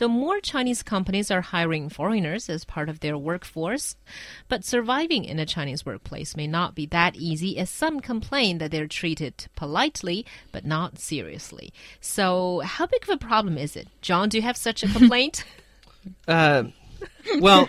So 0.00 0.08
more 0.08 0.40
Chinese 0.40 0.82
companies 0.82 1.30
are 1.30 1.42
hiring 1.42 1.90
foreigners 1.90 2.48
as 2.48 2.64
part 2.64 2.88
of 2.88 3.00
their 3.00 3.18
workforce. 3.18 3.96
But 4.48 4.64
surviving 4.64 5.26
in 5.26 5.38
a 5.38 5.44
Chinese 5.44 5.84
workplace 5.84 6.34
may 6.34 6.46
not 6.46 6.74
be 6.74 6.86
that 6.86 7.16
easy, 7.16 7.58
as 7.58 7.68
some 7.68 8.00
complain 8.00 8.56
that 8.60 8.70
they're 8.70 8.86
treated 8.86 9.48
politely 9.56 10.24
but 10.52 10.64
not 10.64 10.98
seriously. 10.98 11.74
So, 12.00 12.60
how 12.60 12.86
big 12.86 13.02
of 13.02 13.10
a 13.10 13.18
problem 13.18 13.58
is 13.58 13.76
it? 13.76 13.88
John, 14.00 14.30
do 14.30 14.38
you 14.38 14.42
have 14.42 14.56
such 14.56 14.82
a 14.82 14.88
complaint? 14.98 15.44
Uh, 16.26 16.64
well, 17.38 17.68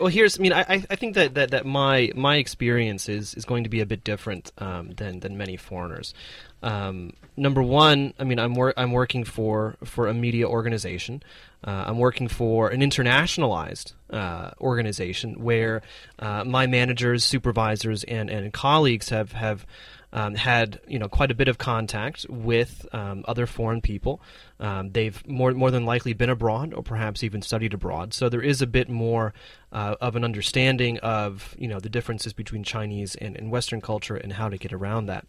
well, 0.00 0.08
here's. 0.08 0.38
I 0.38 0.42
mean, 0.42 0.52
I, 0.52 0.84
I 0.90 0.96
think 0.96 1.14
that, 1.14 1.34
that, 1.34 1.50
that 1.50 1.66
my 1.66 2.10
my 2.14 2.36
experience 2.36 3.08
is, 3.08 3.34
is 3.34 3.44
going 3.44 3.64
to 3.64 3.70
be 3.70 3.80
a 3.80 3.86
bit 3.86 4.04
different 4.04 4.52
um, 4.58 4.90
than 4.90 5.20
than 5.20 5.36
many 5.36 5.56
foreigners. 5.56 6.14
Um, 6.62 7.12
number 7.36 7.62
one, 7.62 8.14
I 8.18 8.24
mean, 8.24 8.38
I'm 8.38 8.54
wor- 8.54 8.74
I'm 8.76 8.92
working 8.92 9.24
for 9.24 9.76
for 9.84 10.08
a 10.08 10.14
media 10.14 10.48
organization. 10.48 11.22
Uh, 11.64 11.84
I'm 11.86 11.98
working 11.98 12.28
for 12.28 12.68
an 12.68 12.80
internationalized 12.80 13.92
uh, 14.10 14.50
organization 14.60 15.42
where 15.42 15.82
uh, 16.18 16.44
my 16.44 16.66
managers, 16.66 17.24
supervisors, 17.24 18.04
and, 18.04 18.30
and 18.30 18.52
colleagues 18.52 19.08
have 19.08 19.32
have 19.32 19.66
um, 20.16 20.34
had 20.34 20.80
you 20.88 20.98
know 20.98 21.08
quite 21.08 21.30
a 21.30 21.34
bit 21.34 21.46
of 21.46 21.58
contact 21.58 22.26
with 22.28 22.86
um, 22.92 23.22
other 23.28 23.46
foreign 23.46 23.82
people. 23.82 24.20
Um, 24.58 24.90
they've 24.90 25.24
more 25.28 25.52
more 25.52 25.70
than 25.70 25.84
likely 25.84 26.14
been 26.14 26.30
abroad 26.30 26.72
or 26.72 26.82
perhaps 26.82 27.22
even 27.22 27.42
studied 27.42 27.74
abroad. 27.74 28.14
So 28.14 28.30
there 28.30 28.42
is 28.42 28.62
a 28.62 28.66
bit 28.66 28.88
more 28.88 29.34
uh, 29.72 29.96
of 30.00 30.16
an 30.16 30.24
understanding 30.24 30.98
of 31.00 31.54
you 31.58 31.68
know 31.68 31.78
the 31.78 31.90
differences 31.90 32.32
between 32.32 32.64
Chinese 32.64 33.14
and, 33.16 33.36
and 33.36 33.50
Western 33.50 33.82
culture 33.82 34.16
and 34.16 34.32
how 34.32 34.48
to 34.48 34.56
get 34.56 34.72
around 34.72 35.06
that. 35.06 35.26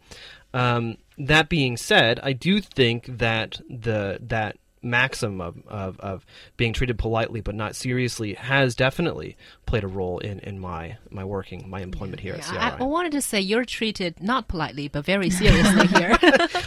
Um, 0.54 0.98
that 1.18 1.50
being 1.50 1.76
said, 1.76 2.22
I 2.24 2.32
do 2.32 2.62
think 2.62 3.18
that 3.18 3.60
the 3.70 4.20
that 4.22 4.58
maxim 4.82 5.42
of, 5.42 5.58
of, 5.68 6.00
of 6.00 6.26
being 6.56 6.74
treated 6.74 6.98
politely 6.98 7.42
but 7.42 7.56
not 7.56 7.76
seriously 7.76 8.34
has 8.36 8.76
definitely 8.76 9.36
played 9.66 9.84
a 9.84 9.88
role 9.88 10.20
in, 10.20 10.40
in 10.40 10.60
my 10.60 10.98
my 11.10 11.24
working 11.24 11.70
my 11.70 11.82
employment 11.82 12.20
here 12.20 12.34
at 12.34 12.44
CRI. 12.44 12.58
I, 12.58 12.78
I 12.78 12.84
wanted 12.84 13.12
to 13.14 13.22
say 13.22 13.40
you're 13.40 13.66
treated 13.66 14.22
not 14.22 14.48
politely 14.48 14.88
but 14.88 15.06
very 15.06 15.30
seriously 15.30 15.88
here. 16.00 16.18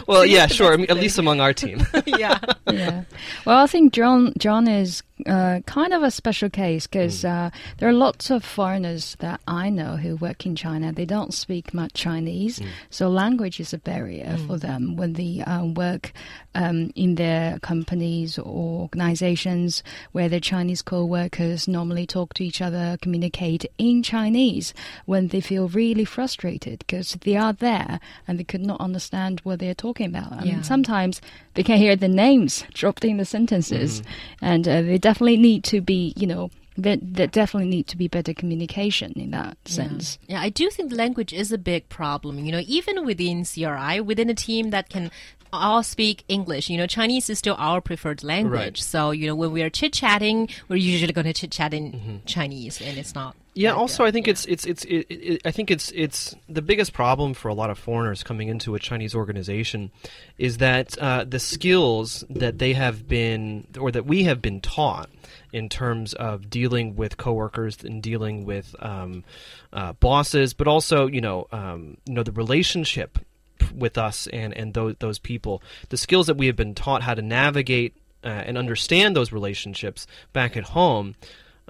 well, 0.07 0.25
yeah, 0.27 0.47
sure. 0.47 0.73
At 0.73 0.97
least 0.97 1.19
among 1.19 1.41
our 1.41 1.53
team. 1.53 1.87
yeah. 2.07 2.39
yeah. 2.71 3.05
Well, 3.45 3.59
I 3.59 3.67
think 3.67 3.93
John 3.93 4.33
John 4.39 4.69
is 4.69 5.03
uh, 5.27 5.61
kind 5.67 5.93
of 5.93 6.03
a 6.03 6.11
special 6.11 6.51
case 6.51 6.87
because 6.87 7.25
uh, 7.25 7.51
there 7.79 7.89
are 7.89 7.93
lots 7.93 8.31
of 8.31 8.45
foreigners 8.45 9.17
that 9.21 9.41
I 9.47 9.71
know 9.71 9.97
who 9.97 10.17
work 10.17 10.47
in 10.47 10.57
China. 10.57 10.93
They 10.93 11.05
don't 11.07 11.33
speak 11.35 11.73
much 11.75 11.95
Chinese, 11.95 12.61
so 12.91 13.09
language 13.09 13.61
is 13.61 13.73
a 13.73 13.79
barrier 13.79 14.37
for 14.47 14.59
them 14.59 14.97
when 14.97 15.15
they 15.15 15.43
um, 15.47 15.75
work 15.75 16.13
um, 16.55 16.91
in 16.95 17.15
their 17.17 17.59
companies 17.61 18.39
or 18.39 18.81
organizations 18.83 19.83
where 20.13 20.29
their 20.29 20.41
Chinese 20.41 20.83
co-workers 20.83 21.67
normally 21.69 22.07
talk 22.07 22.35
to 22.35 22.45
each 22.45 22.61
other, 22.61 22.97
communicate 23.03 23.65
in 23.79 24.03
Chinese 24.03 24.75
when 25.07 25.29
they 25.29 25.41
feel 25.41 25.69
really 25.69 26.05
frustrated 26.05 26.79
because 26.81 27.17
they 27.23 27.37
are 27.37 27.53
there 27.53 28.01
and 28.27 28.39
they 28.39 28.45
could 28.45 28.61
not 28.65 28.81
understand 28.81 29.41
what 29.45 29.59
they're 29.59 29.75
talking 29.75 30.07
about. 30.07 30.33
And 30.33 30.47
Yeah. 30.47 30.63
sometimes 30.63 31.21
they 31.55 31.63
can 31.63 31.79
hear 31.79 31.97
the 31.97 32.09
names 32.09 32.65
dropped 32.75 33.05
in 33.05 33.17
the 33.17 33.25
sentences, 33.25 34.03
and 34.41 34.67
uh, 34.69 34.83
they 34.83 34.99
definitely 35.11 35.37
need 35.39 35.65
to 35.65 35.81
be, 35.81 36.15
you 36.17 36.27
know, 36.27 36.51
there, 36.77 36.97
there 37.03 37.27
definitely 37.27 37.69
need 37.69 37.89
to 37.89 37.97
be 37.97 38.07
better 38.07 38.33
communication 38.33 39.13
in 39.17 39.33
that 39.33 39.57
sense. 39.65 40.19
Yeah, 40.29 40.41
I 40.41 40.51
do 40.51 40.71
think 40.71 40.93
language 40.93 41.33
is 41.33 41.51
a 41.51 41.59
big 41.59 41.89
problem. 41.89 42.39
You 42.39 42.53
know, 42.53 42.63
even 42.65 43.05
within 43.05 43.45
CRI, 43.45 44.01
within 44.01 44.31
a 44.31 44.35
team 44.35 44.71
that 44.71 44.89
can 44.89 45.11
all 45.53 45.83
speak 45.83 46.23
English, 46.29 46.71
you 46.71 46.79
know, 46.79 46.87
Chinese 46.87 47.29
is 47.29 47.41
still 47.41 47.57
our 47.59 47.81
preferred 47.81 48.23
language. 48.23 48.79
Right. 48.79 48.79
So, 48.79 49.11
you 49.11 49.27
know, 49.27 49.35
when 49.35 49.51
we 49.51 49.63
are 49.63 49.71
chit 49.71 49.93
chatting, 49.93 50.49
we're 50.69 50.77
usually 50.77 51.13
going 51.13 51.27
to 51.27 51.33
chit 51.33 51.51
chat 51.51 51.75
in 51.75 51.93
mm-hmm. 51.93 52.17
Chinese, 52.27 52.81
and 52.81 52.97
it's 52.97 53.15
not. 53.15 53.35
Yeah. 53.55 53.73
like 53.73 53.81
Also, 53.81 54.03
that. 54.03 54.09
I 54.09 54.11
think 54.13 54.29
it's 54.29 54.45
it's 54.47 54.65
it's 54.65 54.85
it, 54.85 55.07
it, 55.11 55.43
I 55.45 55.51
think 55.51 55.71
it's 55.71 55.91
it's 55.93 56.35
the 56.49 56.63
biggest 56.63 56.93
problem 56.93 57.35
for 57.35 57.49
a 57.49 57.55
lot 57.55 57.71
of 57.71 57.79
foreigners 57.79 58.23
coming 58.23 58.49
into 58.49 58.75
a 58.75 58.79
Chinese 58.79 59.15
organization 59.15 59.91
is 60.39 60.59
that 60.59 60.97
uh, 60.99 61.25
the 61.25 61.39
skills 61.39 62.25
that 62.31 62.59
they 62.59 62.73
have 62.75 63.09
been 63.09 63.67
or 63.79 63.91
that 63.91 64.07
we 64.07 64.25
have 64.25 64.41
been 64.41 64.61
taught 64.61 65.11
in 65.53 65.69
terms 65.69 66.15
of 66.15 66.49
dealing 66.49 66.95
with 66.95 67.17
coworkers 67.17 67.83
and 67.83 68.03
dealing 68.03 68.45
with 68.45 68.75
um, 68.79 69.25
uh, 69.73 69.93
bosses, 69.95 70.55
but 70.55 70.69
also 70.69 71.07
you 71.07 71.21
know 71.21 71.49
um, 71.53 71.97
you 72.07 72.15
know 72.15 72.23
the 72.23 72.33
relationship 72.33 73.19
with 73.75 73.99
us 73.99 74.27
and 74.29 74.55
and 74.55 74.75
those 74.75 74.95
those 75.01 75.19
people, 75.19 75.63
the 75.89 75.97
skills 75.97 76.27
that 76.29 76.37
we 76.37 76.47
have 76.47 76.57
been 76.57 76.75
taught 76.75 77.03
how 77.03 77.15
to 77.15 77.23
navigate 77.23 77.97
uh, 78.25 78.29
and 78.29 78.57
understand 78.57 79.17
those 79.17 79.33
relationships 79.33 80.07
back 80.33 80.57
at 80.57 80.65
home 80.65 81.15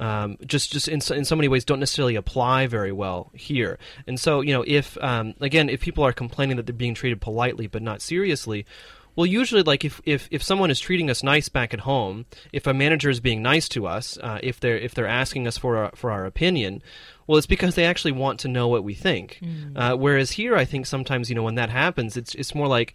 um, 0.01 0.39
just 0.45 0.73
just 0.73 0.89
in 0.89 1.01
so, 1.01 1.15
in 1.15 1.25
so 1.25 1.37
many 1.37 1.47
ways 1.47 1.65
don't 1.65 1.79
necessarily 1.79 2.17
apply 2.17 2.67
very 2.67 2.93
well 2.93 3.31
here. 3.35 3.79
And 4.07 4.19
so 4.19 4.41
you 4.41 4.53
know 4.53 4.65
if 4.67 4.99
um, 5.03 5.35
again 5.41 5.69
if 5.69 5.81
people 5.81 6.05
are 6.05 6.13
complaining 6.13 6.57
that 6.57 6.67
they're 6.67 6.75
being 6.75 6.95
treated 6.95 7.21
politely 7.21 7.67
but 7.67 7.83
not 7.83 8.03
seriously. 8.03 8.67
Well, 9.17 9.27
usually, 9.27 9.65
like 9.65 9.85
if, 9.85 10.01
if, 10.07 10.29
if 10.31 10.41
someone 10.41 10.71
is 10.71 10.79
treating 10.79 11.11
us 11.11 11.23
nice 11.23 11.49
back 11.49 11.75
at 11.75 11.81
home, 11.81 12.27
if 12.53 12.69
a 12.69 12.73
manager 12.73 13.11
is 13.11 13.19
being 13.19 13.43
nice 13.43 13.69
to 13.71 13.87
us, 13.87 14.17
uh, 14.23 14.39
if 14.41 14.61
they're 14.61 14.79
if 14.79 14.95
they're 14.95 15.07
asking 15.07 15.49
us 15.49 15.59
for 15.59 15.77
our, 15.77 15.91
for 15.95 16.13
our 16.13 16.25
opinion, 16.25 16.81
well, 17.27 17.37
it's 17.37 17.47
because 17.47 17.75
they 17.75 17.85
actually 17.85 18.13
want 18.13 18.41
to 18.41 18.49
know 18.49 18.69
what 18.69 18.85
we 18.85 18.95
think. 18.95 19.41
Uh, 19.77 19.97
whereas 19.97 20.31
here, 20.31 20.57
I 20.57 20.65
think 20.65 20.87
sometimes 20.87 21.29
you 21.29 21.35
know 21.35 21.43
when 21.43 21.57
that 21.57 21.71
happens, 21.71 22.17
it's 22.17 22.35
it's 22.37 22.55
more 22.55 22.69
like 22.69 22.95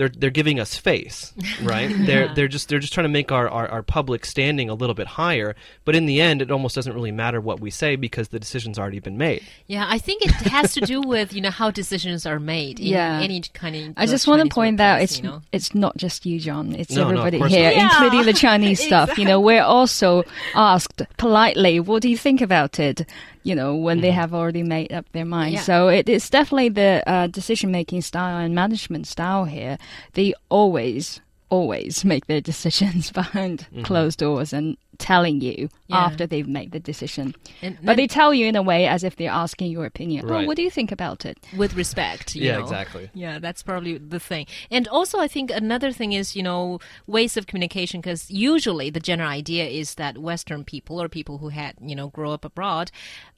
they're 0.00 0.08
they're 0.08 0.30
giving 0.30 0.58
us 0.58 0.78
face, 0.78 1.34
right? 1.62 1.94
They're 1.94 2.34
they're 2.34 2.48
just 2.48 2.70
they're 2.70 2.78
just 2.78 2.94
trying 2.94 3.04
to 3.04 3.10
make 3.10 3.30
our, 3.30 3.50
our, 3.50 3.68
our 3.68 3.82
public 3.82 4.24
standing 4.24 4.70
a 4.70 4.74
little 4.74 4.94
bit 4.94 5.06
higher. 5.06 5.54
But 5.84 5.94
in 5.94 6.06
the 6.06 6.22
end, 6.22 6.40
it 6.40 6.50
almost 6.50 6.74
doesn't 6.74 6.94
really 6.94 7.12
matter 7.12 7.38
what 7.38 7.60
we 7.60 7.70
say 7.70 7.96
because 7.96 8.28
the 8.28 8.40
decision's 8.40 8.78
already 8.78 9.00
been 9.00 9.18
made. 9.18 9.44
Yeah, 9.66 9.84
I 9.86 9.98
think 9.98 10.24
it 10.24 10.30
has 10.30 10.72
to 10.72 10.80
do 10.80 11.02
with 11.02 11.34
you 11.34 11.42
know 11.42 11.50
how 11.50 11.70
decisions 11.70 12.24
are 12.24 12.40
made 12.40 12.80
in 12.80 12.86
Yeah. 12.86 13.20
any 13.20 13.42
kind 13.52 13.76
of. 13.76 13.94
I 13.98 14.04
uh, 14.04 14.06
just 14.06 14.26
want 14.26 14.38
to 14.38 14.44
Chinese 14.44 14.54
point 14.54 14.80
out 14.80 15.02
it's 15.02 15.18
you 15.18 15.24
know? 15.24 15.42
it's 15.52 15.74
not 15.74 15.98
just 15.98 16.24
you, 16.24 16.40
John. 16.40 16.74
It's 16.74 16.94
No, 16.96 17.02
no, 17.02 17.10
everybody 17.10 17.38
course 17.38 17.52
here. 17.52 17.70
Yeah, 17.70 17.90
including 17.90 18.24
the 18.24 18.32
Chinese 18.32 18.82
stuff. 18.90 19.18
You 19.18 19.26
know, 19.26 19.38
we're 19.38 19.62
also 19.62 20.24
asked 20.54 21.02
politely, 21.18 21.78
"What 21.78 22.00
do 22.00 22.08
you 22.08 22.16
think 22.16 22.40
about 22.40 22.80
it?" 22.80 23.06
You 23.42 23.54
know, 23.54 23.74
when 23.74 24.00
they 24.02 24.10
have 24.10 24.34
already 24.34 24.62
made 24.62 24.92
up 24.92 25.10
their 25.12 25.24
mind. 25.24 25.54
Yeah. 25.54 25.62
So 25.62 25.88
it 25.88 26.08
is 26.08 26.28
definitely 26.28 26.68
the 26.68 27.02
uh, 27.06 27.26
decision-making 27.26 28.02
style 28.02 28.36
and 28.36 28.54
management 28.54 29.06
style 29.06 29.46
here. 29.46 29.78
They 30.12 30.34
always, 30.50 31.20
always 31.48 32.04
make 32.12 32.26
their 32.26 32.40
decisions 32.42 33.10
behind 33.20 33.66
closed 33.82 34.18
doors 34.18 34.52
and 34.52 34.76
telling 35.00 35.40
you 35.40 35.68
Yeah. 35.88 35.96
after 36.06 36.26
they've 36.26 36.46
made 36.46 36.70
the 36.70 36.78
decision. 36.78 37.34
And 37.62 37.76
But 37.82 37.96
they 37.96 38.06
tell 38.06 38.32
you 38.32 38.46
in 38.46 38.54
a 38.54 38.62
way 38.62 38.86
as 38.86 39.02
if 39.02 39.16
they're 39.16 39.30
asking 39.44 39.72
your 39.72 39.84
opinion. 39.86 40.24
Oh, 40.26 40.30
Right. 40.34 40.46
what 40.46 40.56
do 40.56 40.62
you 40.62 40.70
think 40.70 40.92
about 40.92 41.24
it? 41.26 41.38
with 41.56 41.74
respect. 41.74 42.36
You 42.36 42.44
Yeah, 42.46 42.56
know. 42.58 42.62
exactly. 42.64 43.10
Yeah, 43.14 43.38
that's 43.40 43.62
probably 43.62 43.98
the 43.98 44.20
thing. 44.20 44.46
And 44.70 44.86
also, 44.88 45.18
I 45.18 45.26
think 45.28 45.50
another 45.50 45.90
thing 45.90 46.12
is, 46.12 46.36
you 46.36 46.42
know, 46.42 46.78
ways 47.06 47.36
of 47.36 47.46
communication, 47.46 48.00
because 48.00 48.30
usually 48.30 48.90
the 48.90 49.00
general 49.00 49.28
idea 49.30 49.64
is 49.66 49.94
that 49.96 50.18
Western 50.18 50.62
people 50.64 51.00
or 51.02 51.08
people 51.08 51.38
who 51.38 51.48
had, 51.48 51.74
you 51.80 51.96
know, 51.96 52.08
grow 52.08 52.30
up 52.32 52.44
abroad 52.44 52.90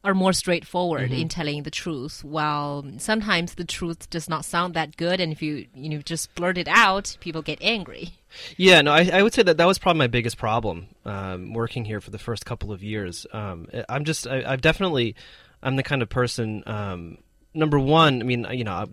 are 0.04 0.14
more 0.14 0.32
straightforward 0.32 1.10
Mm-hmm. 1.10 1.20
in 1.22 1.28
telling 1.28 1.62
the 1.62 1.70
truth, 1.70 2.24
while 2.24 2.84
sometimes 2.98 3.54
the 3.54 3.64
truth 3.64 4.10
does 4.10 4.28
not 4.28 4.44
sound 4.44 4.74
that 4.74 4.96
good. 4.96 5.20
And 5.20 5.32
if 5.32 5.40
you, 5.42 5.66
you 5.74 5.88
know, 5.88 5.98
just 6.02 6.34
blurt 6.34 6.58
it 6.58 6.68
out, 6.68 7.16
people 7.20 7.40
get 7.42 7.58
angry. 7.62 8.10
Yeah, 8.56 8.80
no, 8.80 8.92
I, 8.92 9.10
I 9.12 9.22
would 9.22 9.34
say 9.34 9.42
that 9.42 9.56
that 9.56 9.66
was 9.66 9.78
probably 9.78 9.98
my 9.98 10.06
biggest 10.06 10.36
problem 10.36 10.88
um, 11.04 11.52
working 11.52 11.84
here 11.84 12.00
for 12.00 12.10
the 12.10 12.18
first 12.18 12.46
couple 12.46 12.72
of 12.72 12.82
years. 12.82 13.26
Um, 13.32 13.68
I'm 13.88 14.04
just, 14.04 14.26
I, 14.26 14.42
I've 14.46 14.60
definitely, 14.60 15.14
I'm 15.62 15.76
the 15.76 15.82
kind 15.82 16.02
of 16.02 16.08
person. 16.08 16.62
Um, 16.66 17.18
number 17.54 17.78
one, 17.78 18.20
I 18.20 18.24
mean, 18.24 18.46
you 18.52 18.64
know, 18.64 18.86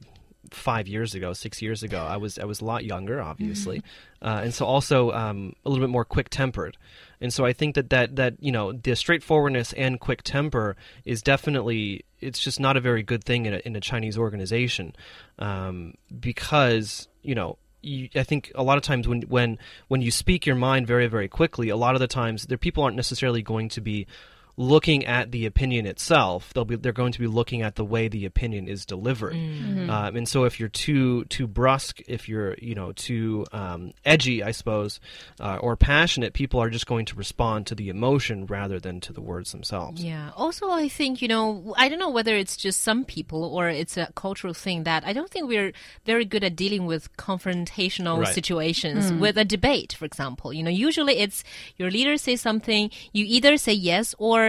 five 0.51 0.87
years 0.87 1.15
ago, 1.15 1.33
six 1.33 1.61
years 1.61 1.83
ago, 1.83 1.99
I 1.99 2.17
was 2.17 2.39
I 2.39 2.45
was 2.45 2.61
a 2.61 2.65
lot 2.65 2.83
younger, 2.85 3.21
obviously, 3.21 3.83
uh, 4.21 4.41
and 4.43 4.53
so 4.53 4.65
also 4.65 5.11
um, 5.11 5.53
a 5.65 5.69
little 5.69 5.83
bit 5.83 5.91
more 5.91 6.05
quick 6.05 6.29
tempered. 6.29 6.77
And 7.21 7.33
so 7.33 7.45
I 7.45 7.53
think 7.53 7.75
that, 7.75 7.89
that 7.89 8.15
that 8.15 8.35
you 8.39 8.51
know 8.51 8.71
the 8.71 8.95
straightforwardness 8.95 9.73
and 9.73 9.99
quick 9.99 10.23
temper 10.23 10.75
is 11.05 11.21
definitely 11.21 12.05
it's 12.19 12.39
just 12.39 12.59
not 12.59 12.77
a 12.77 12.81
very 12.81 13.03
good 13.03 13.23
thing 13.23 13.45
in 13.45 13.53
a, 13.53 13.57
in 13.57 13.75
a 13.75 13.81
Chinese 13.81 14.17
organization 14.17 14.95
um, 15.37 15.93
because 16.19 17.07
you 17.21 17.35
know 17.35 17.57
you, 17.81 18.09
I 18.15 18.23
think 18.23 18.51
a 18.55 18.63
lot 18.63 18.77
of 18.77 18.83
times 18.83 19.07
when 19.07 19.21
when 19.23 19.57
when 19.87 20.01
you 20.01 20.11
speak 20.11 20.45
your 20.45 20.55
mind 20.55 20.87
very 20.87 21.07
very 21.07 21.27
quickly, 21.27 21.69
a 21.69 21.77
lot 21.77 21.95
of 21.95 21.99
the 21.99 22.07
times 22.07 22.47
there 22.47 22.57
people 22.57 22.83
aren't 22.83 22.95
necessarily 22.95 23.41
going 23.41 23.69
to 23.69 23.81
be 23.81 24.07
looking 24.57 25.05
at 25.05 25.31
the 25.31 25.45
opinion 25.45 25.85
itself. 25.85 26.53
They'll 26.53 26.65
be 26.65 26.75
they're 26.75 26.91
going 26.91 27.13
to 27.13 27.19
be 27.19 27.27
looking 27.27 27.61
at 27.61 27.75
the 27.75 27.85
way 27.85 28.07
the 28.07 28.25
opinion 28.25 28.67
is 28.67 28.85
delivered. 28.85 29.33
Um, 29.33 30.15
and 30.15 30.27
so 30.27 30.43
if 30.43 30.59
you're 30.59 30.69
too 30.69 31.25
too 31.25 31.47
brusque, 31.47 32.01
if 32.07 32.27
you're 32.27 32.55
you 32.61 32.75
know 32.75 32.91
too 32.91 33.45
um, 33.51 33.93
edgy, 34.05 34.43
I 34.43 34.51
suppose, 34.51 34.99
uh, 35.39 35.57
or 35.61 35.75
passionate, 35.77 36.33
people 36.33 36.59
are 36.61 36.69
just 36.69 36.87
going 36.87 37.05
to 37.05 37.15
respond 37.15 37.67
to 37.67 37.75
the 37.75 37.89
emotion 37.89 38.45
rather 38.45 38.79
than 38.79 38.99
to 39.01 39.13
the 39.13 39.21
words 39.21 39.51
themselves. 39.51 40.03
Yeah. 40.03 40.31
Also, 40.35 40.69
I 40.69 40.89
think, 40.89 41.21
you 41.21 41.27
know, 41.27 41.73
I 41.77 41.87
don't 41.89 41.99
know 41.99 42.09
whether 42.09 42.35
it's 42.35 42.57
just 42.57 42.81
some 42.81 43.05
people 43.05 43.43
or 43.43 43.69
it's 43.69 43.97
a 43.97 44.11
cultural 44.15 44.53
thing 44.53 44.83
that 44.83 45.05
I 45.05 45.13
don't 45.13 45.29
think 45.29 45.47
we're 45.47 45.71
very 46.05 46.25
good 46.25 46.43
at 46.43 46.55
dealing 46.55 46.85
with 46.85 47.15
confrontational 47.17 48.19
Right. 48.19 48.33
situations 48.33 49.11
with 49.13 49.37
a 49.37 49.45
debate, 49.45 49.93
for 49.93 50.05
example. 50.05 50.51
You 50.53 50.63
know, 50.63 50.69
usually 50.69 51.17
it's 51.19 51.43
your 51.77 51.89
leader 51.89 52.17
says 52.17 52.41
something, 52.41 52.91
you 53.13 53.25
either 53.27 53.57
say 53.57 53.73
yes 53.73 54.13
or 54.17 54.48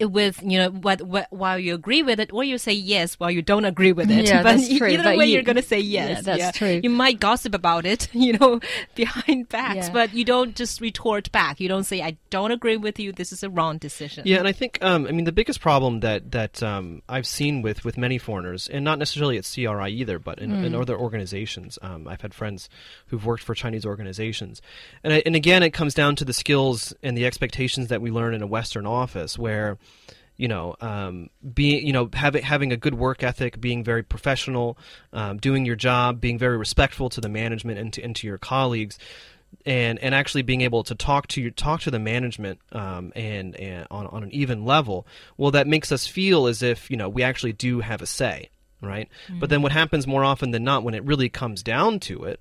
with 0.00 0.42
you 0.42 0.58
know 0.58 0.70
what, 0.70 1.00
what 1.02 1.28
while 1.30 1.58
you 1.58 1.72
agree 1.74 2.02
with 2.02 2.18
it 2.18 2.32
or 2.32 2.42
you 2.42 2.58
say 2.58 2.72
yes 2.72 3.14
while 3.14 3.30
you 3.30 3.42
don't 3.42 3.64
agree 3.64 3.92
with 3.92 4.10
it. 4.10 4.26
Yeah, 4.26 4.42
but 4.42 4.56
that's 4.56 4.76
true, 4.76 4.88
either 4.88 5.02
but 5.04 5.16
way 5.16 5.26
you- 5.26 5.34
you're 5.34 5.42
going 5.42 5.56
to 5.56 5.62
say 5.62 5.78
yes. 5.78 6.26
Yeah, 6.26 6.36
that's 6.36 6.58
true. 6.58 6.80
you 6.82 6.90
might 6.90 7.20
gossip 7.20 7.54
about 7.54 7.86
it 7.86 8.08
you 8.14 8.32
know 8.34 8.60
behind 8.94 9.48
backs 9.48 9.86
Yeah. 9.86 9.92
but 9.92 10.12
you 10.14 10.24
don't 10.24 10.56
just 10.56 10.80
retort 10.80 11.30
back. 11.32 11.60
You 11.60 11.68
don't 11.68 11.84
say 11.84 12.02
i 12.02 12.16
don't 12.30 12.50
agree 12.50 12.76
with 12.76 12.98
you. 12.98 13.12
This 13.12 13.32
is 13.32 13.42
a 13.44 13.50
wrong 13.50 13.78
decision. 13.78 14.24
Yeah, 14.26 14.38
and 14.38 14.48
I 14.48 14.52
think 14.52 14.78
um, 14.82 15.06
I 15.06 15.12
mean 15.12 15.24
the 15.24 15.32
biggest 15.32 15.60
problem 15.60 16.00
that 16.00 16.32
that 16.32 16.62
um, 16.62 17.02
I've 17.08 17.26
seen 17.26 17.62
with 17.62 17.84
with 17.84 17.96
many 17.96 18.18
foreigners, 18.18 18.68
and 18.68 18.84
not 18.84 18.98
necessarily 18.98 19.38
at 19.38 19.48
CRI 19.52 19.90
either, 19.90 20.18
but 20.18 20.40
in, 20.40 20.52
in 20.64 20.74
other 20.74 20.98
organizations, 20.98 21.78
um, 21.82 22.08
I've 22.08 22.20
had 22.20 22.34
friends 22.34 22.68
who've 23.06 23.24
worked 23.24 23.44
for 23.44 23.54
Chinese 23.54 23.86
organizations, 23.86 24.60
and 25.04 25.12
I, 25.12 25.22
and 25.24 25.36
again, 25.36 25.62
it 25.62 25.70
comes 25.70 25.94
down 25.94 26.16
to 26.16 26.24
the 26.24 26.32
skills 26.32 26.92
and 27.02 27.16
the 27.16 27.24
expectations 27.26 27.88
that 27.88 28.00
we 28.02 28.10
learn 28.10 28.34
in 28.34 28.42
a 28.42 28.46
Western 28.46 28.86
office, 28.86 29.38
where 29.38 29.78
you 30.36 30.48
know, 30.48 30.74
um, 30.80 31.30
being, 31.54 31.86
you 31.86 31.92
know, 31.92 32.08
having 32.12 32.42
having 32.42 32.72
a 32.72 32.76
good 32.76 32.94
work 32.94 33.22
ethic, 33.22 33.60
being 33.60 33.84
very 33.84 34.02
professional, 34.02 34.76
um, 35.12 35.38
doing 35.38 35.64
your 35.64 35.76
job, 35.76 36.20
being 36.20 36.38
very 36.38 36.56
respectful 36.56 37.08
to 37.10 37.20
the 37.20 37.28
management 37.28 37.78
and 37.78 37.92
to, 37.92 38.02
and 38.02 38.16
to 38.16 38.26
your 38.26 38.38
colleagues, 38.38 38.98
and 39.64 39.98
and 40.00 40.14
actually 40.14 40.42
being 40.42 40.62
able 40.62 40.82
to 40.84 40.94
talk 40.94 41.28
to 41.28 41.40
your 41.40 41.52
talk 41.52 41.82
to 41.82 41.90
the 41.90 42.00
management 42.00 42.58
um, 42.72 43.12
and 43.14 43.54
and 43.56 43.86
on 43.90 44.06
on 44.08 44.24
an 44.24 44.32
even 44.32 44.64
level. 44.64 45.06
Well, 45.36 45.52
that 45.52 45.68
makes 45.68 45.92
us 45.92 46.06
feel 46.06 46.46
as 46.46 46.62
if 46.62 46.90
you 46.90 46.96
know 46.96 47.08
we 47.08 47.22
actually 47.22 47.52
do 47.52 47.80
have 47.80 48.02
a 48.02 48.06
say, 48.06 48.50
right? 48.82 49.08
But 49.38 49.50
then 49.50 49.62
what 49.62 49.72
happens 49.72 50.06
more 50.06 50.24
often 50.24 50.50
than 50.50 50.64
not 50.64 50.82
when 50.82 50.94
it 50.94 51.04
really 51.04 51.28
comes 51.28 51.62
down 51.62 52.00
to 52.00 52.24
it, 52.24 52.40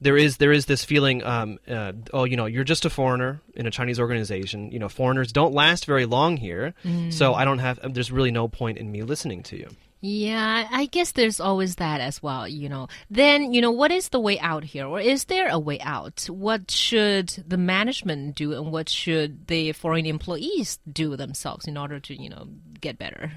there 0.00 0.16
is 0.16 0.38
there 0.38 0.52
is 0.52 0.66
this 0.66 0.84
feeling 0.84 1.22
um, 1.24 1.58
uh, 1.68 1.92
oh 2.12 2.24
you 2.24 2.36
know 2.36 2.46
you're 2.46 2.64
just 2.64 2.84
a 2.84 2.90
foreigner 2.90 3.40
in 3.54 3.66
a 3.66 3.70
Chinese 3.70 4.00
organization. 4.00 4.70
You 4.72 4.78
know 4.78 4.88
foreigners 4.88 5.32
don't 5.32 5.52
last 5.52 5.84
very 5.86 6.06
long 6.06 6.36
here. 6.36 6.74
So 7.10 7.34
I 7.34 7.44
don't 7.44 7.58
have 7.58 7.78
there's 7.94 8.10
really 8.10 8.30
no 8.30 8.48
point 8.48 8.78
in 8.78 8.90
me 8.90 9.02
listening 9.02 9.42
to 9.44 9.56
you 9.56 9.68
Yeah, 10.02 10.66
I 10.70 10.86
guess 10.86 11.12
there's 11.12 11.40
always 11.40 11.76
that 11.76 12.00
as 12.00 12.22
well, 12.22 12.48
you 12.48 12.70
know. 12.70 12.88
Then, 13.10 13.52
you 13.52 13.60
know, 13.60 13.70
what 13.70 13.92
is 13.92 14.08
the 14.08 14.20
way 14.20 14.38
out 14.40 14.64
here? 14.64 14.86
Or 14.86 14.98
is 14.98 15.24
there 15.24 15.48
a 15.48 15.58
way 15.58 15.78
out? 15.80 16.24
What 16.30 16.70
should 16.70 17.28
the 17.46 17.58
management 17.58 18.36
do 18.36 18.54
and 18.54 18.72
what 18.72 18.88
should 18.88 19.46
the 19.48 19.72
foreign 19.72 20.06
employees 20.06 20.78
do 20.90 21.16
themselves 21.16 21.66
in 21.66 21.76
order 21.76 22.00
to, 22.00 22.14
you 22.14 22.30
know, 22.30 22.48
get 22.80 22.98
better? 22.98 23.30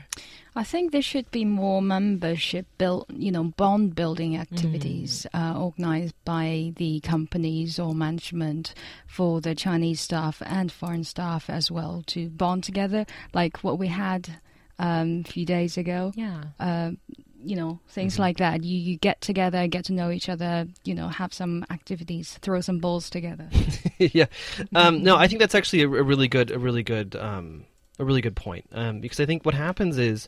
I 0.55 0.63
think 0.63 0.91
there 0.91 1.01
should 1.01 1.29
be 1.31 1.43
more 1.43 1.81
membership 1.81 2.65
built, 2.77 3.09
you 3.11 3.31
know, 3.31 3.43
bond 3.43 3.95
building 3.95 4.37
activities 4.37 5.27
uh, 5.33 5.55
organized 5.59 6.15
by 6.23 6.71
the 6.77 7.01
companies 7.01 7.77
or 7.77 7.93
management 7.93 8.73
for 9.05 9.41
the 9.41 9.55
Chinese 9.55 9.99
staff 9.99 10.41
and 10.45 10.71
foreign 10.71 11.03
staff 11.03 11.49
as 11.49 11.69
well 11.69 12.03
to 12.07 12.29
bond 12.29 12.63
together, 12.63 13.05
like 13.33 13.63
what 13.63 13.79
we 13.79 13.87
had 13.87 14.37
um, 14.79 15.23
a 15.25 15.29
few 15.29 15.45
days 15.45 15.77
ago. 15.77 16.11
Yeah. 16.15 16.43
Uh, 16.59 16.91
you 17.45 17.55
know, 17.55 17.79
things 17.89 18.17
like 18.17 18.37
that. 18.37 18.63
You 18.63 18.77
you 18.77 18.97
get 18.97 19.19
together, 19.21 19.67
get 19.67 19.85
to 19.85 19.93
know 19.93 20.11
each 20.11 20.29
other. 20.29 20.65
You 20.85 20.95
know, 20.95 21.09
have 21.09 21.33
some 21.33 21.65
activities, 21.69 22.37
throw 22.41 22.61
some 22.61 22.79
balls 22.79 23.09
together. 23.09 23.49
yeah. 23.97 24.27
Um, 24.73 25.03
no, 25.03 25.17
I 25.17 25.27
think 25.27 25.39
that's 25.39 25.55
actually 25.55 25.81
a, 25.83 25.87
a 25.87 26.03
really 26.03 26.27
good, 26.27 26.51
a 26.51 26.59
really 26.59 26.83
good, 26.83 27.15
um, 27.15 27.65
a 27.99 28.05
really 28.05 28.21
good 28.21 28.35
point. 28.35 28.65
Um, 28.71 29.01
because 29.01 29.19
I 29.19 29.25
think 29.25 29.45
what 29.45 29.55
happens 29.55 29.97
is, 29.97 30.27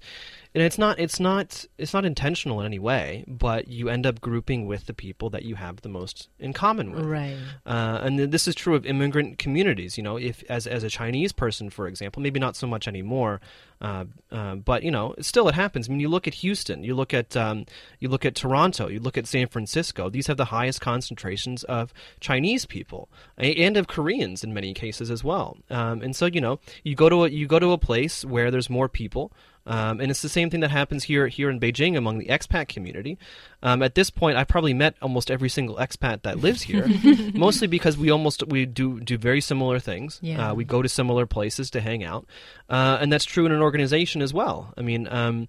and 0.55 0.63
it's 0.63 0.77
not, 0.77 0.97
it's 0.99 1.19
not, 1.19 1.65
it's 1.77 1.93
not 1.93 2.05
intentional 2.05 2.61
in 2.61 2.65
any 2.65 2.79
way, 2.79 3.25
but 3.27 3.67
you 3.67 3.89
end 3.89 4.05
up 4.05 4.21
grouping 4.21 4.67
with 4.67 4.85
the 4.85 4.93
people 4.93 5.29
that 5.31 5.43
you 5.43 5.55
have 5.55 5.81
the 5.81 5.89
most 5.89 6.29
in 6.39 6.53
common 6.53 6.93
with. 6.93 7.03
Right. 7.03 7.35
Uh, 7.65 7.99
and 8.01 8.17
this 8.17 8.47
is 8.47 8.55
true 8.55 8.73
of 8.73 8.85
immigrant 8.85 9.37
communities. 9.37 9.97
You 9.97 10.03
know, 10.03 10.15
if 10.15 10.45
as 10.47 10.65
as 10.65 10.85
a 10.85 10.89
Chinese 10.89 11.33
person, 11.33 11.69
for 11.69 11.89
example, 11.89 12.21
maybe 12.21 12.39
not 12.39 12.55
so 12.55 12.67
much 12.67 12.87
anymore, 12.87 13.41
uh, 13.81 14.05
uh, 14.31 14.55
but 14.55 14.83
you 14.83 14.91
know, 14.91 15.13
still 15.19 15.49
it 15.49 15.55
happens. 15.55 15.89
I 15.89 15.91
mean, 15.91 15.99
you 15.99 16.07
look 16.07 16.25
at 16.25 16.35
Houston, 16.35 16.85
you 16.85 16.95
look 16.95 17.13
at 17.13 17.35
um, 17.35 17.65
you 17.99 18.07
look 18.07 18.23
at 18.23 18.35
Toronto, 18.35 18.87
you 18.87 19.01
look 19.01 19.17
at 19.17 19.27
San 19.27 19.47
Francisco. 19.47 20.09
These 20.09 20.27
have 20.27 20.37
the 20.37 20.45
highest 20.45 20.79
concentrations 20.79 21.65
of 21.65 21.93
Chinese 22.21 22.65
people 22.65 23.09
and 23.37 23.75
of 23.75 23.87
Koreans 23.87 24.41
in 24.41 24.53
many 24.53 24.73
cases 24.73 25.11
as 25.11 25.21
well. 25.21 25.57
Um, 25.69 26.01
and 26.01 26.15
so 26.15 26.27
you 26.27 26.39
know, 26.39 26.59
you 26.83 26.95
go 26.95 27.09
to 27.09 27.25
a, 27.25 27.29
you 27.29 27.45
go 27.45 27.59
to 27.59 27.73
a 27.73 27.77
place 27.77 28.23
where 28.23 28.51
there's 28.51 28.69
more 28.69 28.87
people. 28.87 29.33
Um, 29.65 29.99
and 29.99 30.11
it's 30.11 30.21
the 30.21 30.29
same 30.29 30.49
thing 30.49 30.59
that 30.59 30.71
happens 30.71 31.03
here 31.03 31.27
here 31.27 31.49
in 31.49 31.59
Beijing 31.59 31.97
among 31.97 32.19
the 32.19 32.27
expat 32.27 32.67
community. 32.67 33.17
Um, 33.63 33.81
at 33.81 33.95
this 33.95 34.09
point, 34.09 34.37
I've 34.37 34.47
probably 34.47 34.73
met 34.73 34.95
almost 35.01 35.31
every 35.31 35.49
single 35.49 35.77
expat 35.77 36.21
that 36.21 36.39
lives 36.39 36.61
here, 36.61 36.87
mostly 37.33 37.67
because 37.67 37.97
we 37.97 38.11
almost 38.11 38.47
we 38.47 38.65
do 38.65 38.99
do 38.99 39.17
very 39.17 39.41
similar 39.41 39.79
things. 39.79 40.19
Yeah. 40.21 40.51
Uh, 40.51 40.53
we 40.53 40.65
go 40.65 40.81
to 40.81 40.89
similar 40.89 41.25
places 41.25 41.71
to 41.71 41.81
hang 41.81 42.03
out, 42.03 42.27
uh, 42.69 42.97
and 43.01 43.11
that's 43.11 43.25
true 43.25 43.45
in 43.45 43.51
an 43.51 43.61
organization 43.61 44.21
as 44.21 44.33
well. 44.33 44.73
I 44.77 44.81
mean. 44.81 45.07
Um, 45.09 45.47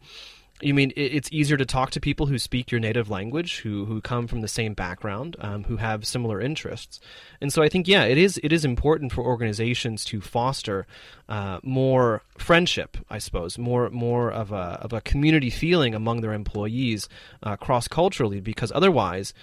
you 0.62 0.72
mean 0.72 0.92
it's 0.96 1.28
easier 1.32 1.56
to 1.58 1.66
talk 1.66 1.90
to 1.90 2.00
people 2.00 2.26
who 2.26 2.38
speak 2.38 2.70
your 2.70 2.80
native 2.80 3.10
language, 3.10 3.60
who 3.60 3.84
who 3.84 4.00
come 4.00 4.26
from 4.26 4.40
the 4.40 4.48
same 4.48 4.72
background, 4.72 5.36
um, 5.40 5.64
who 5.64 5.76
have 5.76 6.06
similar 6.06 6.40
interests, 6.40 6.98
and 7.40 7.52
so 7.52 7.62
I 7.62 7.68
think 7.68 7.86
yeah, 7.86 8.04
it 8.04 8.16
is 8.16 8.40
it 8.42 8.52
is 8.52 8.64
important 8.64 9.12
for 9.12 9.22
organizations 9.22 10.04
to 10.06 10.20
foster 10.20 10.86
uh, 11.28 11.58
more 11.62 12.22
friendship, 12.38 12.96
I 13.10 13.18
suppose, 13.18 13.58
more 13.58 13.90
more 13.90 14.30
of 14.30 14.52
a 14.52 14.78
of 14.82 14.92
a 14.92 15.00
community 15.00 15.50
feeling 15.50 15.94
among 15.94 16.20
their 16.20 16.32
employees 16.32 17.08
uh, 17.42 17.56
cross 17.56 17.88
culturally, 17.88 18.40
because 18.40 18.72
otherwise. 18.74 19.34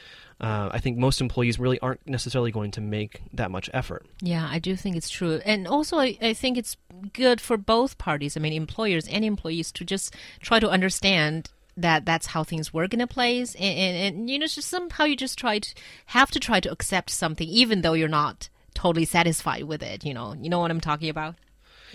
Uh, 0.41 0.67
I 0.73 0.79
think 0.79 0.97
most 0.97 1.21
employees 1.21 1.57
really 1.57 1.79
aren't 1.79 2.05
necessarily 2.05 2.51
going 2.51 2.71
to 2.71 2.81
make 2.81 3.21
that 3.33 3.49
much 3.51 3.69
effort. 3.71 4.05
Yeah, 4.19 4.45
I 4.49 4.59
do 4.59 4.75
think 4.75 4.97
it's 4.97 5.09
true. 5.09 5.39
And 5.45 5.67
also, 5.67 5.99
I, 5.99 6.17
I 6.21 6.33
think 6.33 6.57
it's 6.57 6.75
good 7.13 7.39
for 7.39 7.55
both 7.55 7.97
parties, 7.97 8.35
I 8.35 8.41
mean, 8.41 8.51
employers 8.51 9.07
and 9.07 9.23
employees, 9.23 9.71
to 9.73 9.85
just 9.85 10.13
try 10.41 10.59
to 10.59 10.69
understand 10.69 11.49
that 11.77 12.03
that's 12.05 12.27
how 12.27 12.43
things 12.43 12.73
work 12.73 12.93
in 12.93 12.99
a 12.99 13.07
place. 13.07 13.55
And, 13.55 13.77
and, 13.77 14.15
and 14.15 14.29
you 14.29 14.39
know, 14.39 14.47
just 14.47 14.67
somehow 14.67 15.05
you 15.05 15.15
just 15.15 15.37
try 15.37 15.59
to 15.59 15.73
have 16.07 16.31
to 16.31 16.39
try 16.39 16.59
to 16.59 16.71
accept 16.71 17.11
something, 17.11 17.47
even 17.47 17.81
though 17.81 17.93
you're 17.93 18.09
not 18.09 18.49
totally 18.73 19.05
satisfied 19.05 19.63
with 19.63 19.81
it. 19.83 20.03
You 20.03 20.13
know, 20.13 20.33
you 20.33 20.49
know 20.49 20.59
what 20.59 20.71
I'm 20.71 20.81
talking 20.81 21.09
about? 21.09 21.35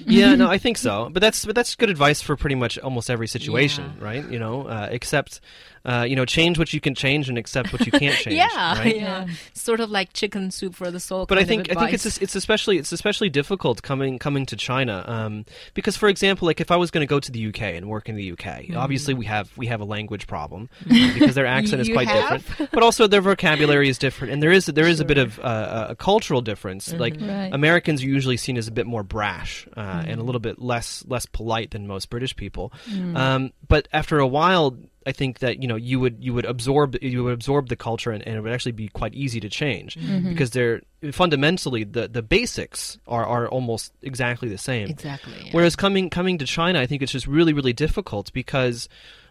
Yeah, 0.07 0.35
no, 0.35 0.49
I 0.51 0.59
think 0.59 0.79
so. 0.79 1.09
But 1.13 1.21
that's 1.21 1.45
but 1.45 1.55
that's 1.55 1.75
good 1.75 1.91
advice 1.91 2.21
for 2.23 2.37
pretty 2.37 2.55
much 2.57 2.79
almost 2.79 3.11
every 3.11 3.27
situation, 3.29 3.93
Yeah. 3.99 4.05
right? 4.05 4.31
You 4.31 4.39
know, 4.39 4.67
uh, 4.67 4.89
accept, 4.91 5.41
uh, 5.85 6.05
you 6.09 6.17
know, 6.17 6.25
change 6.25 6.59
what 6.59 6.73
you 6.73 6.81
can 6.81 6.95
change 6.95 7.29
and 7.29 7.39
accept 7.39 7.73
what 7.73 7.85
you 7.87 7.93
can't 7.93 8.15
change. 8.25 8.37
yeah, 8.37 8.79
right? 8.79 8.97
yeah. 8.97 9.27
Sort 9.55 9.81
of 9.81 9.91
like 9.91 10.13
chicken 10.13 10.51
soup 10.51 10.75
for 10.75 10.91
the 10.91 11.01
soul. 11.01 11.27
But 11.27 11.39
I 11.39 11.45
think 11.45 11.71
I 11.71 11.75
think 11.81 11.93
it's 11.93 12.19
it's 12.19 12.35
especially 12.35 12.79
it's 12.79 12.93
especially 12.93 13.29
difficult 13.31 13.83
coming 13.83 14.19
coming 14.19 14.47
to 14.47 14.57
China 14.57 15.05
um, 15.07 15.45
because, 15.75 15.97
for 15.97 16.09
example, 16.09 16.47
like 16.47 16.61
if 16.61 16.71
I 16.71 16.77
was 16.77 16.91
going 16.91 17.07
to 17.07 17.11
go 17.11 17.21
to 17.21 17.31
the 17.33 17.47
UK 17.49 17.63
and 17.77 17.89
work 17.89 18.09
in 18.09 18.17
the 18.17 18.33
UK, 18.33 18.75
obviously 18.77 19.15
we 19.15 19.27
have 19.27 19.51
we 19.57 19.67
have 19.67 19.81
a 19.81 19.85
language 19.85 20.27
problem 20.27 20.69
uh, 20.91 21.15
because 21.15 21.35
their 21.35 21.47
accent 21.47 21.81
is 21.83 21.89
quite 21.89 22.09
have? 22.09 22.45
different, 22.45 22.71
but 22.73 22.83
also 22.83 23.07
their 23.07 23.21
vocabulary 23.21 23.89
is 23.89 23.99
different, 23.99 24.33
and 24.33 24.43
there 24.43 24.53
is 24.53 24.67
there 24.67 24.87
is 24.87 25.01
a 25.01 25.05
bit 25.05 25.19
of 25.19 25.39
uh, 25.41 25.87
a 25.91 25.97
cultural 25.97 26.41
difference. 26.41 26.93
Like 26.93 27.17
Right. 27.19 27.51
Americans 27.53 28.03
are 28.03 28.07
usually 28.07 28.37
seen 28.37 28.57
as 28.57 28.69
a 28.69 28.71
bit 28.71 28.87
more 28.87 29.03
brash 29.03 29.67
uh, 29.89 30.05
and 30.07 30.21
a 30.21 30.25
little 30.25 30.41
bit 30.41 30.61
less 30.61 31.05
less 31.07 31.27
polite 31.27 31.71
than 31.71 31.87
most 31.87 32.11
British 32.11 32.37
people. 32.37 32.73
Um, 33.17 33.53
but 33.67 33.89
after 33.93 34.19
a 34.19 34.27
while, 34.27 34.77
I 35.07 35.13
think 35.13 35.39
that 35.39 35.63
you 35.63 35.69
know 35.69 35.77
you 35.77 35.99
would 36.01 36.23
you 36.23 36.35
would 36.35 36.45
absorb 36.45 36.97
you 37.03 37.25
would 37.25 37.33
absorb 37.33 37.69
the 37.69 37.77
culture 37.77 38.11
and, 38.11 38.23
and 38.27 38.37
it 38.37 38.41
would 38.41 38.53
actually 38.53 38.73
be 38.73 38.89
quite 38.89 39.15
easy 39.15 39.41
to 39.41 39.49
change 39.49 39.97
because 40.29 40.51
they're 40.51 40.83
fundamentally 41.13 41.85
the 41.85 42.09
the 42.09 42.23
basics 42.23 42.99
are 43.07 43.25
are 43.25 43.49
almost 43.49 43.93
exactly 44.03 44.49
the 44.49 44.59
same. 44.59 44.89
exactly. 44.89 45.33
yeah. 45.45 45.53
Whereas 45.53 45.77
coming 45.77 46.11
coming 46.11 46.39
to 46.39 46.45
China, 46.45 46.81
I 46.81 46.87
think 46.87 47.03
it's 47.03 47.13
just 47.13 47.27
really 47.27 47.55
really 47.55 47.73
difficult 47.73 48.33
because 48.33 48.89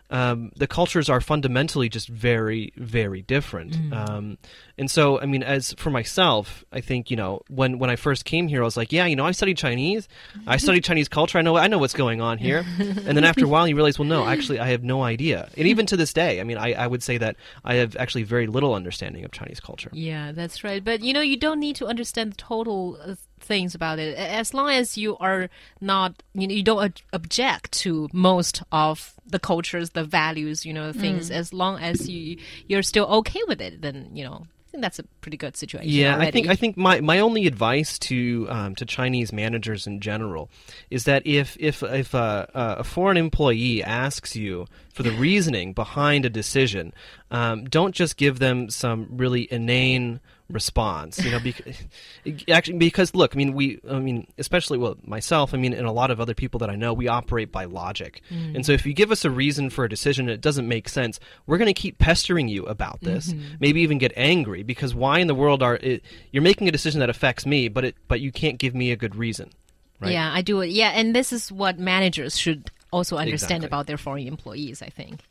um, 0.09 0.51
the 0.55 0.67
cultures 0.67 1.09
are 1.09 1.19
fundamentally 1.19 1.89
just 1.89 2.07
very 2.07 2.73
very 2.77 3.21
different. 3.21 3.75
Um, 3.93 4.37
and 4.77 4.89
so, 4.89 5.19
I 5.19 5.25
mean, 5.25 5.43
as 5.43 5.73
for 5.73 5.89
myself, 5.89 6.63
I 6.71 6.81
think 6.81 7.11
you 7.11 7.17
know 7.17 7.41
when 7.49 7.79
when 7.79 7.89
I 7.89 7.95
first 7.95 8.25
came 8.25 8.47
here, 8.47 8.61
I 8.61 8.65
was 8.65 8.77
like, 8.77 8.91
yeah, 8.91 9.05
you 9.05 9.15
know, 9.15 9.25
I 9.25 9.31
studied 9.31 9.57
Chinese, 9.57 10.07
I 10.45 10.57
studied 10.65 10.83
Chinese 10.83 11.07
culture, 11.07 11.37
I 11.37 11.41
know 11.41 11.57
I 11.57 11.67
know 11.67 11.77
what's 11.77 11.93
going 11.93 12.21
on 12.21 12.37
here. 12.37 12.65
and 12.79 13.17
then 13.17 13.23
after 13.23 13.45
a 13.45 13.47
while, 13.47 13.67
you 13.67 13.75
realize, 13.75 13.99
well, 13.99 14.07
no, 14.07 14.25
actually, 14.25 14.59
I 14.59 14.69
have 14.69 14.83
no 14.83 15.03
idea. 15.03 15.49
And 15.57 15.67
even 15.67 15.85
to 15.87 15.97
this 15.97 16.13
day, 16.13 16.39
I 16.39 16.43
mean, 16.43 16.57
I, 16.57 16.73
I 16.73 16.87
would 16.87 17.03
say 17.03 17.17
that 17.17 17.35
I 17.65 17.75
have 17.75 17.95
actually 17.97 18.23
very 18.23 18.47
little 18.47 18.73
understanding 18.73 19.25
of 19.25 19.31
Chinese 19.31 19.59
culture. 19.59 19.89
Yeah, 19.93 20.31
that's 20.31 20.63
right. 20.63 20.83
But 20.83 21.01
you 21.01 21.13
know, 21.13 21.21
you 21.21 21.37
don't 21.37 21.59
need 21.59 21.75
to 21.77 21.87
understand 21.87 22.31
the 22.31 22.37
total 22.37 22.97
uh, 23.03 23.15
things 23.39 23.75
about 23.75 23.99
it. 23.99 24.17
As 24.17 24.53
long 24.53 24.69
as 24.69 24.97
you 24.97 25.17
are 25.17 25.49
not, 25.81 26.21
you 26.33 26.47
know, 26.47 26.53
you 26.53 26.63
don't 26.63 27.01
object 27.13 27.71
to 27.83 28.09
most 28.13 28.63
of 28.71 29.13
the 29.25 29.39
cultures, 29.39 29.91
the 29.91 30.03
values, 30.03 30.65
you 30.65 30.73
know, 30.73 30.91
things. 30.93 31.31
As 31.31 31.53
long 31.53 31.79
as 31.79 32.09
you 32.09 32.37
you're 32.67 32.83
still 32.83 33.05
okay 33.05 33.41
with 33.47 33.61
it, 33.61 33.81
then 33.81 34.09
you 34.13 34.23
know. 34.23 34.47
I 34.67 34.69
think 34.69 34.81
that's 34.81 34.99
a 34.99 35.03
pretty 35.21 35.37
good 35.37 35.55
situation. 35.55 35.89
Yeah, 35.89 36.17
I 36.17 36.29
think 36.29 36.49
I 36.49 36.55
think 36.55 36.75
my, 36.75 36.99
my 36.99 37.19
only 37.19 37.47
advice 37.47 37.97
to 37.99 38.47
um, 38.49 38.75
to 38.75 38.85
Chinese 38.85 39.31
managers 39.31 39.87
in 39.87 40.01
general 40.01 40.49
is 40.89 41.05
that 41.05 41.25
if 41.25 41.55
if 41.57 41.81
if 41.83 42.13
a, 42.13 42.49
a 42.53 42.83
foreign 42.83 43.15
employee 43.15 43.81
asks 43.81 44.35
you 44.35 44.65
for 44.93 45.03
the 45.03 45.11
reasoning 45.11 45.71
behind 45.71 46.25
a 46.25 46.29
decision, 46.29 46.93
um, 47.31 47.63
don't 47.63 47.95
just 47.95 48.17
give 48.17 48.39
them 48.39 48.69
some 48.69 49.07
really 49.11 49.47
inane 49.49 50.19
response. 50.49 51.23
You 51.23 51.31
know, 51.31 51.39
because 51.39 51.75
actually 52.49 52.77
because 52.77 53.13
look, 53.13 53.35
I 53.35 53.37
mean 53.37 53.53
we 53.53 53.79
I 53.89 53.99
mean 53.99 54.27
especially 54.37 54.77
well 54.77 54.97
myself, 55.03 55.53
I 55.53 55.57
mean 55.57 55.73
and 55.73 55.87
a 55.87 55.91
lot 55.91 56.11
of 56.11 56.19
other 56.19 56.33
people 56.33 56.59
that 56.59 56.69
I 56.69 56.75
know, 56.75 56.93
we 56.93 57.07
operate 57.07 57.51
by 57.51 57.65
logic. 57.65 58.21
Mm. 58.31 58.55
And 58.55 58.65
so 58.65 58.71
if 58.71 58.85
you 58.85 58.93
give 58.93 59.11
us 59.11 59.25
a 59.25 59.29
reason 59.29 59.69
for 59.69 59.85
a 59.85 59.89
decision 59.89 60.27
and 60.27 60.33
it 60.33 60.41
doesn't 60.41 60.67
make 60.67 60.89
sense, 60.89 61.19
we're 61.45 61.57
going 61.57 61.73
to 61.73 61.79
keep 61.79 61.97
pestering 61.97 62.47
you 62.47 62.65
about 62.65 63.01
this. 63.01 63.33
Mm-hmm. 63.33 63.55
Maybe 63.59 63.81
even 63.81 63.97
get 63.97 64.13
angry 64.15 64.63
because 64.63 64.95
why 64.95 65.19
in 65.19 65.27
the 65.27 65.35
world 65.35 65.61
are 65.61 65.75
it, 65.75 66.03
you're 66.31 66.43
making 66.43 66.67
a 66.67 66.71
decision 66.71 66.99
that 66.99 67.09
affects 67.09 67.45
me, 67.45 67.67
but 67.67 67.85
it 67.85 67.95
but 68.07 68.21
you 68.21 68.31
can't 68.31 68.57
give 68.57 68.73
me 68.75 68.91
a 68.91 68.95
good 68.95 69.15
reason. 69.15 69.51
Right? 69.99 70.11
Yeah, 70.11 70.31
I 70.31 70.41
do 70.41 70.61
it. 70.61 70.69
Yeah, 70.69 70.89
and 70.89 71.15
this 71.15 71.33
is 71.33 71.51
what 71.51 71.79
managers 71.79 72.37
should 72.37 72.69
also 72.91 73.17
understand 73.17 73.63
Exactly. 73.63 73.65
about 73.67 73.87
their 73.87 73.97
foreign 73.97 74.27
employees. 74.27 74.81
I 74.81 74.89
think. 74.89 75.23